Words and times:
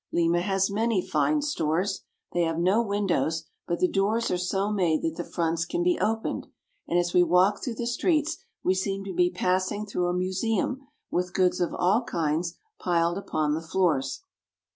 Lima 0.11 0.41
has 0.41 0.71
many 0.71 0.99
fine 0.99 1.43
stores. 1.43 2.01
They 2.33 2.41
have 2.41 2.57
no 2.57 2.81
windows, 2.81 3.45
but 3.67 3.77
the 3.77 3.87
doors 3.87 4.31
are 4.31 4.37
so 4.39 4.71
made 4.71 5.03
that 5.03 5.15
the 5.15 5.23
fronts 5.23 5.63
can 5.63 5.83
be 5.83 5.99
opened, 5.99 6.47
and 6.87 6.97
as 6.97 7.13
we 7.13 7.21
walk 7.21 7.63
through 7.63 7.75
the 7.75 7.85
streets 7.85 8.39
we 8.63 8.73
seem 8.73 9.03
to 9.03 9.13
be 9.13 9.29
passing 9.29 9.85
through 9.85 10.07
a 10.07 10.13
museum 10.15 10.87
with 11.11 11.35
goods 11.35 11.59
of 11.61 11.75
all 11.75 12.01
kinds 12.03 12.55
piled 12.79 13.19
upon 13.19 13.53
the 13.53 13.61
floors. 13.61 14.23